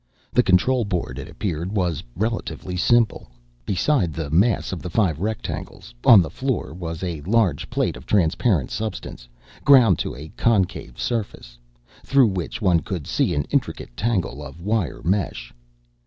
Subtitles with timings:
[0.33, 3.29] The control board, it appeared, was relatively simple.
[3.67, 8.07] Beside the mass of the five rectangles, on the floor, was a large plate of
[8.07, 9.27] transparent substance,
[9.63, 11.59] ground to a concave surface,
[12.03, 15.53] through which one could see an intricate tangle of wire mesh.